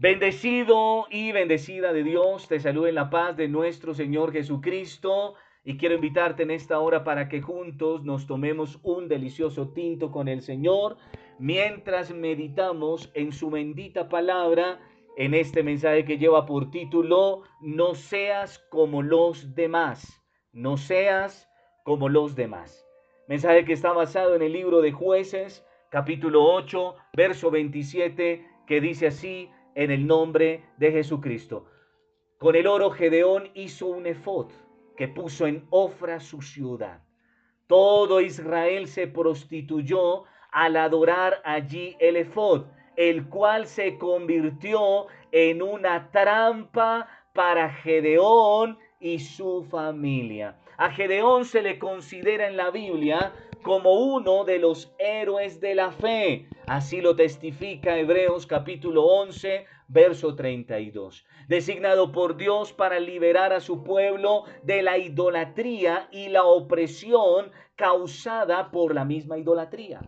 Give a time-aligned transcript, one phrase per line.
[0.00, 5.76] Bendecido y bendecida de Dios, te saludo en la paz de nuestro Señor Jesucristo y
[5.76, 10.40] quiero invitarte en esta hora para que juntos nos tomemos un delicioso tinto con el
[10.40, 10.96] Señor
[11.38, 14.80] mientras meditamos en su bendita palabra
[15.18, 20.22] en este mensaje que lleva por título No seas como los demás,
[20.54, 21.46] no seas
[21.84, 22.86] como los demás.
[23.28, 29.08] Mensaje que está basado en el libro de jueces, capítulo 8, verso 27, que dice
[29.08, 31.66] así, en el nombre de Jesucristo.
[32.38, 34.50] Con el oro Gedeón hizo un efod
[34.96, 37.02] que puso en Ofra su ciudad.
[37.66, 42.64] Todo Israel se prostituyó al adorar allí el efod,
[42.96, 50.58] el cual se convirtió en una trampa para Gedeón y su familia.
[50.76, 55.92] A Gedeón se le considera en la Biblia como uno de los héroes de la
[55.92, 56.48] fe.
[56.66, 61.24] Así lo testifica Hebreos capítulo 11, verso 32.
[61.48, 68.70] Designado por Dios para liberar a su pueblo de la idolatría y la opresión causada
[68.70, 70.00] por la misma idolatría.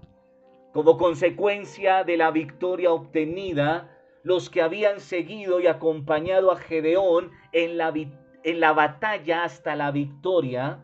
[0.73, 7.77] Como consecuencia de la victoria obtenida, los que habían seguido y acompañado a Gedeón en
[7.77, 10.81] la, en la batalla hasta la victoria,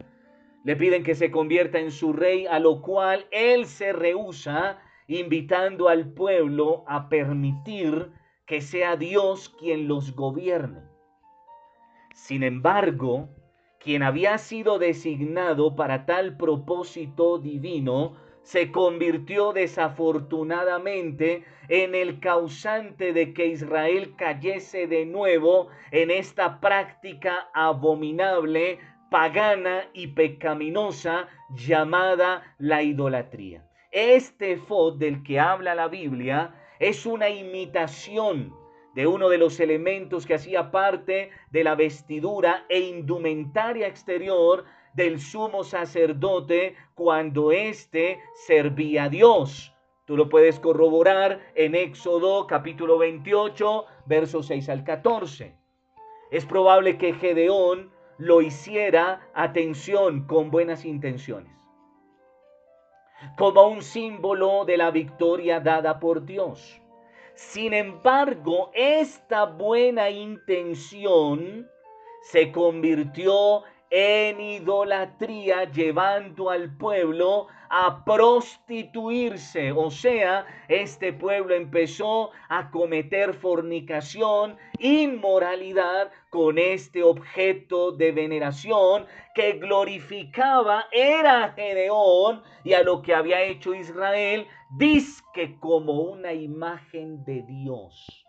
[0.65, 5.89] le piden que se convierta en su rey, a lo cual él se rehúsa, invitando
[5.89, 8.13] al pueblo a permitir
[8.47, 10.83] que sea Dios quien los gobierne.
[12.15, 13.29] Sin embargo,
[13.79, 23.35] quien había sido designado para tal propósito divino, se convirtió desafortunadamente en el causante de
[23.35, 28.79] que Israel cayese de nuevo en esta práctica abominable
[29.11, 33.65] pagana y pecaminosa llamada la idolatría.
[33.91, 38.55] Este efod del que habla la Biblia es una imitación
[38.95, 45.21] de uno de los elementos que hacía parte de la vestidura e indumentaria exterior del
[45.21, 49.73] sumo sacerdote cuando éste servía a Dios.
[50.05, 55.55] Tú lo puedes corroborar en Éxodo capítulo 28, versos 6 al 14.
[56.31, 61.53] Es probable que Gedeón lo hiciera, atención, con buenas intenciones,
[63.37, 66.81] como un símbolo de la victoria dada por Dios.
[67.35, 71.71] Sin embargo, esta buena intención
[72.23, 79.73] se convirtió en idolatría, llevando al pueblo a prostituirse.
[79.73, 89.53] O sea, este pueblo empezó a cometer fornicación, inmoralidad con este objeto de veneración que
[89.55, 97.43] glorificaba era Gedeón y a lo que había hecho Israel, disque como una imagen de
[97.43, 98.28] Dios.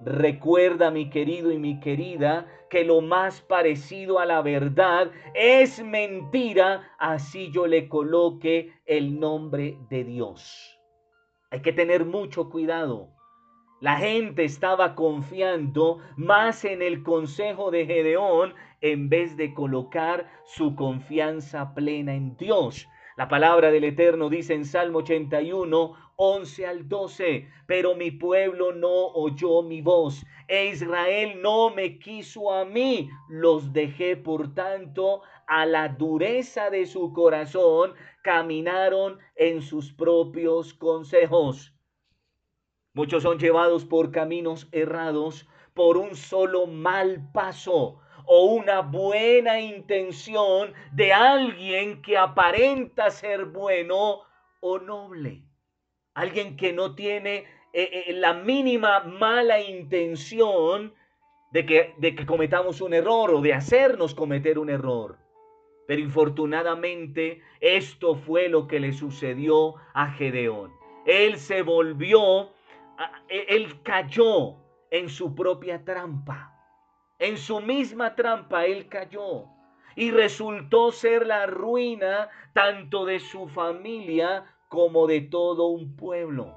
[0.00, 6.92] Recuerda, mi querido y mi querida, que lo más parecido a la verdad es mentira,
[6.98, 10.78] así yo le coloque el nombre de Dios.
[11.50, 13.08] Hay que tener mucho cuidado.
[13.80, 20.74] La gente estaba confiando más en el consejo de Gedeón en vez de colocar su
[20.74, 22.86] confianza plena en Dios.
[23.16, 29.08] La palabra del Eterno dice en Salmo 81, 11 al 12, pero mi pueblo no
[29.08, 35.66] oyó mi voz, e Israel no me quiso a mí, los dejé por tanto a
[35.66, 41.74] la dureza de su corazón, caminaron en sus propios consejos.
[42.94, 50.72] Muchos son llevados por caminos errados por un solo mal paso o una buena intención
[50.92, 54.22] de alguien que aparenta ser bueno
[54.60, 55.45] o noble.
[56.16, 57.44] Alguien que no tiene
[57.74, 60.94] eh, eh, la mínima mala intención
[61.50, 65.18] de que, cometamos un error o de hacernos cometer un error.
[65.86, 70.72] Pero infortunadamente esto fue lo que le sucedió a Gedeón.
[71.04, 72.48] Él se volvió,
[73.28, 74.56] él cayó
[74.90, 76.50] en su propia trampa.
[77.18, 79.44] En su misma trampa él cayó
[79.94, 86.54] y resultó ser la ruina tanto de su familia como de todo un pueblo.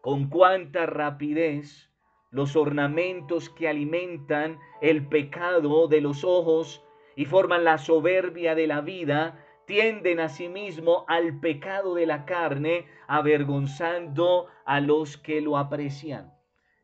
[0.00, 1.90] Con cuánta rapidez
[2.30, 6.84] los ornamentos que alimentan el pecado de los ojos
[7.16, 14.46] y forman la soberbia de la vida tienden asimismo al pecado de la carne, avergonzando
[14.64, 16.34] a los que lo aprecian.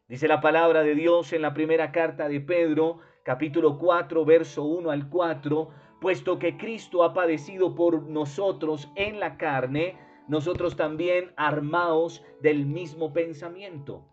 [0.09, 4.91] Dice la palabra de Dios en la primera carta de Pedro, capítulo 4, verso 1
[4.91, 5.71] al 4,
[6.01, 9.97] puesto que Cristo ha padecido por nosotros en la carne,
[10.29, 14.07] nosotros también armaos del mismo pensamiento.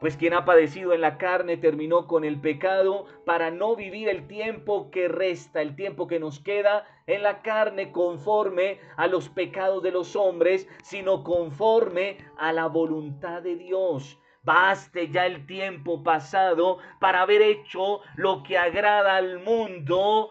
[0.00, 4.28] Pues quien ha padecido en la carne terminó con el pecado para no vivir el
[4.28, 9.82] tiempo que resta, el tiempo que nos queda en la carne conforme a los pecados
[9.82, 14.20] de los hombres, sino conforme a la voluntad de Dios.
[14.44, 20.30] Baste ya el tiempo pasado para haber hecho lo que agrada al mundo,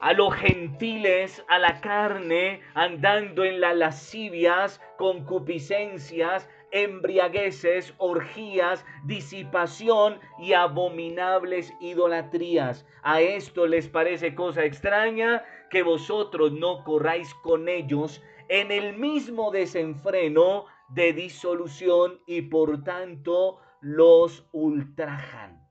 [0.00, 10.52] a los gentiles, a la carne, andando en las lascivias, concupiscencias, embriagueces, orgías, disipación y
[10.52, 12.86] abominables idolatrías.
[13.02, 19.50] A esto les parece cosa extraña que vosotros no corráis con ellos en el mismo
[19.50, 25.66] desenfreno de disolución y por tanto los ultrajan.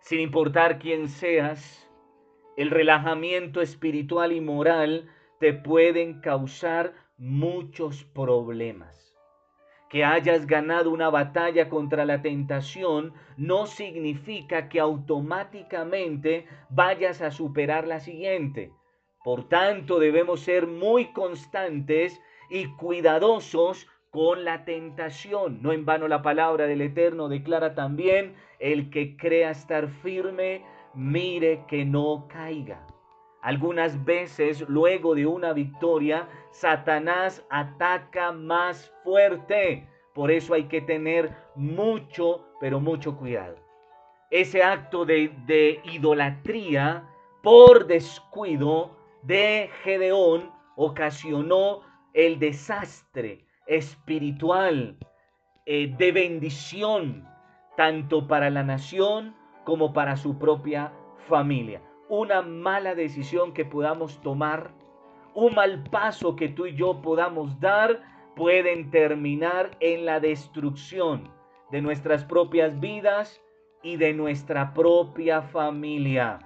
[0.00, 1.87] Sin importar quién seas,
[2.58, 5.08] el relajamiento espiritual y moral
[5.38, 9.14] te pueden causar muchos problemas.
[9.88, 17.86] Que hayas ganado una batalla contra la tentación no significa que automáticamente vayas a superar
[17.86, 18.72] la siguiente.
[19.22, 22.20] Por tanto, debemos ser muy constantes
[22.50, 25.62] y cuidadosos con la tentación.
[25.62, 30.64] No en vano la palabra del Eterno declara también, el que crea estar firme,
[30.94, 32.84] mire que no caiga.
[33.42, 39.88] Algunas veces, luego de una victoria, Satanás ataca más fuerte.
[40.12, 43.56] Por eso hay que tener mucho, pero mucho cuidado.
[44.30, 47.08] Ese acto de, idolatría
[47.42, 51.82] por descuido de Gedeón ocasionó
[52.12, 54.98] el desastre espiritual
[55.64, 57.26] eh, de bendición,
[57.76, 59.37] tanto para la nación
[59.68, 60.94] como para su propia
[61.28, 64.72] familia una mala decisión que podamos tomar,
[65.34, 68.02] un mal paso que tú y yo podamos dar,
[68.34, 71.30] pueden terminar en la destrucción
[71.70, 73.42] de nuestras propias vidas
[73.82, 76.38] y de nuestra propia familia.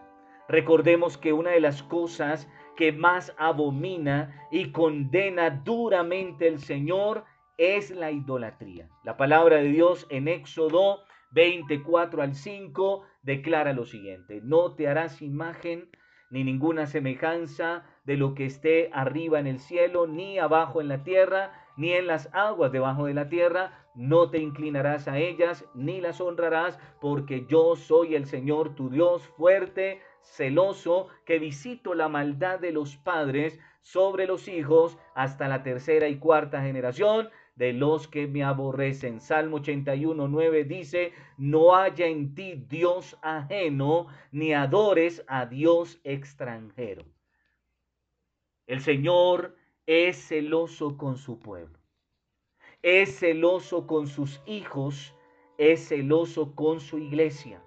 [0.48, 7.24] Recordemos que una de las cosas que más abomina y condena duramente el Señor
[7.56, 8.88] es la idolatría.
[9.04, 15.23] La palabra de Dios en Éxodo 24 al 5 declara lo siguiente, no te harás
[15.23, 15.90] imagen
[16.31, 21.05] ni ninguna semejanza de lo que esté arriba en el cielo, ni abajo en la
[21.05, 26.00] tierra, ni en las aguas debajo de la tierra, no te inclinarás a ellas, ni
[26.00, 32.58] las honrarás, porque yo soy el Señor tu Dios fuerte, celoso, que visito la maldad
[32.58, 38.26] de los padres sobre los hijos hasta la tercera y cuarta generación de los que
[38.26, 39.20] me aborrecen.
[39.20, 47.04] Salmo 81, 9 dice, no haya en ti Dios ajeno, ni adores a Dios extranjero.
[48.66, 49.56] El Señor
[49.87, 51.78] es celoso con su pueblo,
[52.82, 55.14] es celoso con sus hijos,
[55.58, 57.62] es celoso con su iglesia.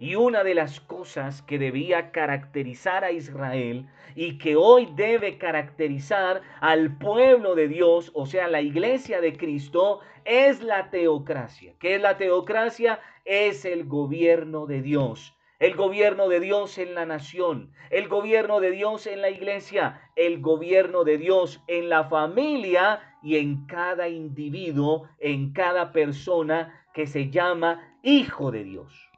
[0.00, 3.86] Y una de las cosas que debía caracterizar a Israel
[4.16, 10.00] y que hoy debe caracterizar al pueblo de Dios, o sea, la iglesia de Cristo,
[10.24, 11.74] es la teocracia.
[11.78, 12.98] ¿Qué es la teocracia?
[13.26, 15.36] Es el gobierno de Dios.
[15.58, 20.40] El gobierno de Dios en la nación, el gobierno de Dios en la iglesia, el
[20.40, 27.28] gobierno de Dios en la familia y en cada individuo, en cada persona que se
[27.28, 29.09] llama hijo de Dios.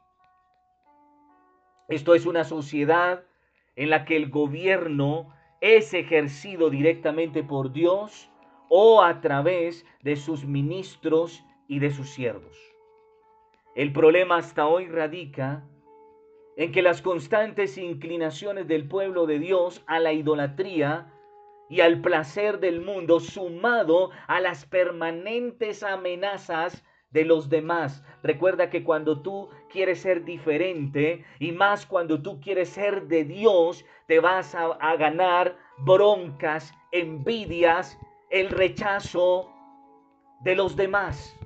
[1.93, 3.23] Esto es una sociedad
[3.75, 5.31] en la que el gobierno
[5.61, 8.31] es ejercido directamente por Dios
[8.67, 12.57] o a través de sus ministros y de sus siervos.
[13.75, 15.67] El problema hasta hoy radica
[16.57, 21.13] en que las constantes inclinaciones del pueblo de Dios a la idolatría
[21.69, 26.83] y al placer del mundo, sumado a las permanentes amenazas
[27.13, 28.03] de los demás.
[28.23, 33.85] Recuerda que cuando tú quieres ser diferente y más cuando tú quieres ser de Dios,
[34.07, 37.97] te vas a, ganar broncas, envidias,
[38.29, 39.49] el rechazo
[40.41, 41.37] de los demás.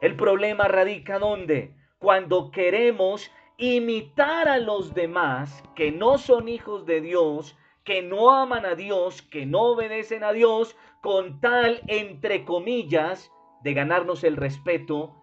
[0.00, 1.74] El problema radica donde?
[1.98, 8.64] Cuando queremos imitar a los demás que no son hijos de Dios, que no aman
[8.64, 13.30] a Dios, que no obedecen a Dios, con tal, entre comillas,
[13.62, 15.16] de ganarnos el respeto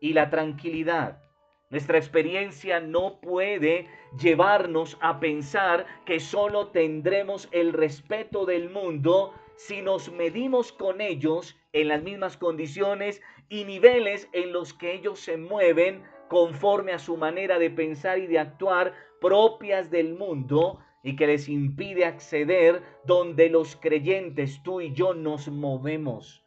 [0.00, 1.22] y la tranquilidad.
[1.70, 3.88] Nuestra experiencia no puede
[4.20, 11.56] llevarnos a pensar que solo tendremos el respeto del mundo si nos medimos con ellos
[11.72, 17.16] en las mismas condiciones y niveles en los que ellos se mueven conforme a su
[17.16, 23.48] manera de pensar y de actuar propias del mundo y que les impide acceder donde
[23.48, 26.44] los creyentes, tú y yo, nos movemos.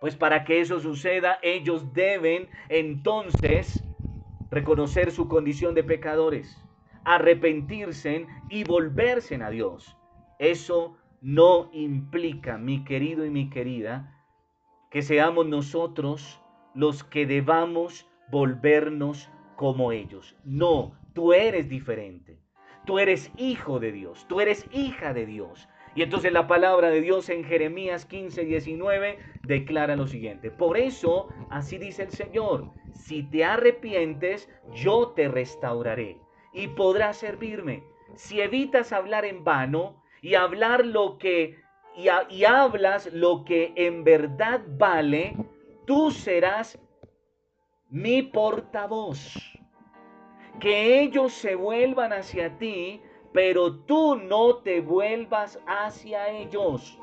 [0.00, 3.82] Pues para que eso suceda, ellos deben entonces
[4.50, 6.64] reconocer su condición de pecadores,
[7.04, 9.96] arrepentirse y volverse a Dios.
[10.38, 14.14] Eso no implica, mi querido y mi querida,
[14.90, 16.40] que seamos nosotros
[16.74, 20.36] los que debamos volvernos como ellos.
[20.44, 22.38] No, tú eres diferente.
[22.88, 25.68] Tú eres hijo de Dios, tú eres hija de Dios.
[25.98, 30.48] Y entonces la palabra de Dios en Jeremías 15, 19 declara lo siguiente.
[30.48, 36.16] Por eso, así dice el Señor, si te arrepientes, yo te restauraré
[36.52, 37.82] y podrás servirme.
[38.14, 41.56] Si evitas hablar en vano y hablar lo que
[41.96, 45.34] y, hablas lo que en verdad vale,
[45.84, 46.78] tú serás
[47.88, 49.34] mi portavoz.
[50.60, 53.02] Que ellos se vuelvan hacia ti
[53.38, 56.98] pero tú no te vuelvas hacia ellos.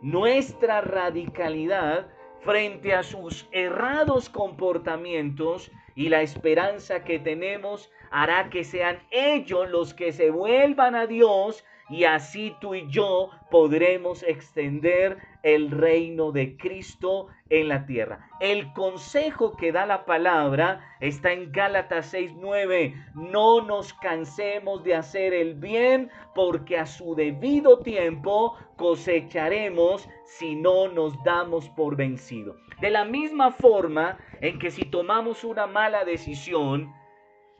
[0.00, 2.06] Nuestra radicalidad
[2.38, 9.92] frente a sus errados comportamientos y la esperanza que tenemos hará que sean ellos los
[9.92, 16.56] que se vuelvan a Dios y así tú y yo podremos extender el reino de
[16.56, 18.30] Cristo en la tierra.
[18.40, 22.94] El consejo que da la palabra está en Gálatas 6:9.
[23.14, 30.88] No nos cansemos de hacer el bien, porque a su debido tiempo cosecharemos si no
[30.88, 32.56] nos damos por vencido.
[32.80, 36.90] De la misma forma en que si tomamos una mala decisión,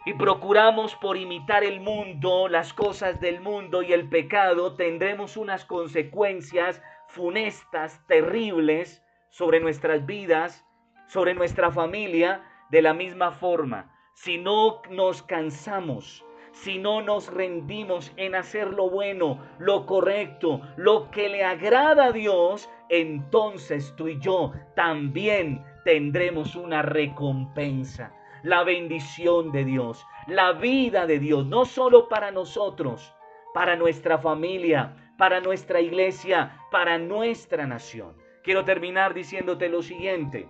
[0.04, 5.64] y procuramos por imitar el mundo, las cosas del mundo y el pecado, tendremos unas
[5.64, 10.66] consecuencias funestas, terribles sobre nuestras vidas,
[11.06, 13.94] sobre nuestra familia, de la misma forma.
[14.14, 21.10] Si no nos cansamos, si no nos rendimos en hacer lo bueno, lo correcto, lo
[21.10, 29.52] que le agrada a Dios, entonces tú y yo también tendremos una recompensa la bendición
[29.52, 33.14] de Dios, la vida de Dios, no solo para nosotros,
[33.54, 38.16] para nuestra familia, para nuestra iglesia, para nuestra nación.
[38.42, 40.48] Quiero terminar diciéndote lo siguiente.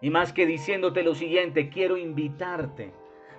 [0.00, 2.92] Y más que diciéndote lo siguiente, quiero invitarte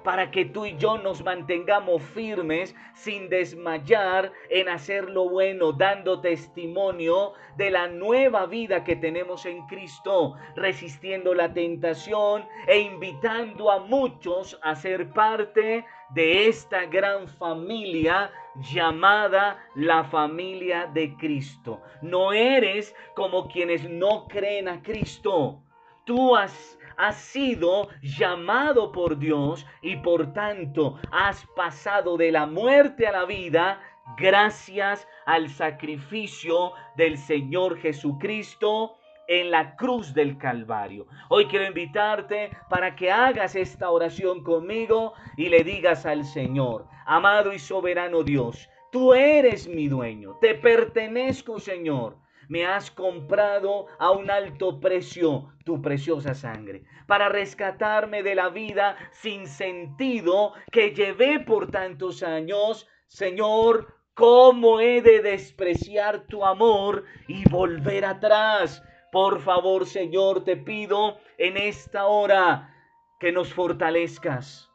[0.08, 6.22] para que tú y yo nos mantengamos firmes sin desmayar en hacer lo bueno, dando
[6.22, 13.80] testimonio de la nueva vida que tenemos en Cristo, resistiendo la tentación e invitando a
[13.80, 21.82] muchos a ser parte de esta gran familia llamada la familia de Cristo.
[22.02, 25.64] No eres como quienes no creen a Cristo.
[26.06, 33.08] Tú has has sido llamado por Dios y por tanto has pasado de la muerte
[33.08, 33.80] a la vida
[34.18, 41.06] gracias al sacrificio del Señor Jesucristo en la cruz del Calvario.
[41.30, 47.54] Hoy quiero invitarte para que hagas esta oración conmigo y le digas al Señor, amado
[47.54, 54.30] y soberano Dios, tú eres mi dueño, te pertenezco Señor me has comprado a un
[54.30, 61.72] alto precio tu preciosa sangre, para rescatarme de la vida sin sentido que llevé por
[61.72, 62.88] tantos años.
[63.08, 68.84] Señor, ¿cómo he de despreciar tu amor y volver atrás?
[69.12, 72.74] Por favor, Señor, te pido en esta hora
[73.20, 74.68] que nos fortalezcas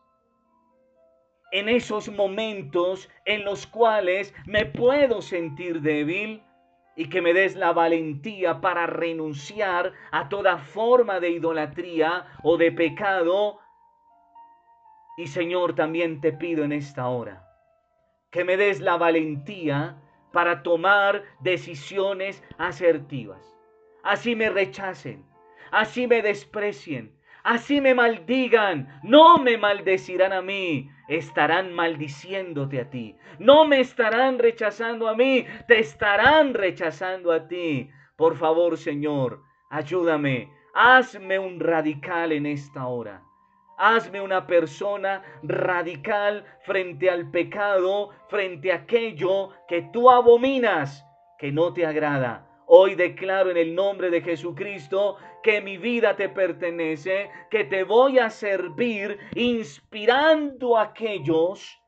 [1.52, 6.43] en esos momentos en los cuales me puedo sentir débil,
[6.97, 12.73] y que me des la valentía para renunciar a toda forma de idolatría o de
[12.73, 13.61] pecado.
[15.17, 17.49] Y Señor, también te pido en esta hora
[18.33, 19.97] que me des la valentía
[20.33, 23.55] para tomar decisiones asertivas.
[24.03, 25.25] Así me rechacen,
[25.71, 33.16] así me desprecien, así me maldigan, no me maldecirán a mí, estarán maldiciéndote a ti.
[33.38, 37.90] No me estarán rechazando a mí, te estarán rechazando a ti.
[38.16, 43.23] Por favor, Señor, ayúdame, hazme un radical en esta hora.
[43.78, 51.04] Hazme una persona radical frente al pecado, frente a aquello que tú abominas,
[51.38, 52.47] que no te agrada.
[52.75, 58.19] Hoy declaro en el nombre de Jesucristo que mi vida te pertenece, que te voy
[58.19, 61.79] a servir inspirando a aquellos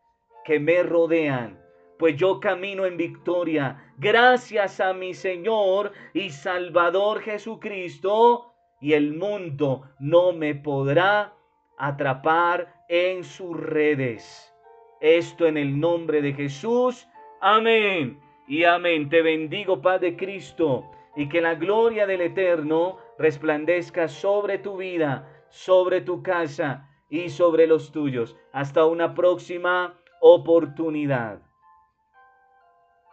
[0.45, 1.59] que me rodean.
[1.99, 9.89] Pues yo camino en victoria gracias a mi Señor y Salvador Jesucristo y el mundo
[10.01, 11.33] no me podrá
[11.79, 14.55] atrapar en sus redes.
[15.01, 17.09] Esto en el nombre de Jesús.
[17.41, 19.09] Amén y amén.
[19.09, 26.01] Te bendigo, Padre Cristo, y que la gloria del Eterno resplandezca sobre tu vida, sobre
[26.01, 28.37] tu casa y sobre los tuyos.
[28.53, 31.41] Hasta una próxima oportunidad.